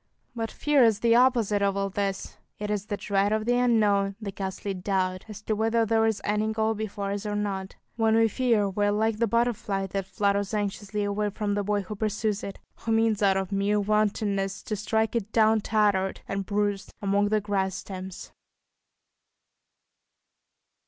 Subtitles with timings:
[0.35, 4.15] But fear is the opposite of all this; it is the dread of the unknown,
[4.19, 8.15] the ghastly doubt as to whether there is any goal before us or not; when
[8.15, 11.95] we fear, we are like the butterfly that flutters anxiously away from the boy who
[11.95, 16.91] pursues it, who means out of mere wantonness to strike it down tattered and bruised
[16.99, 18.31] among the grass stems.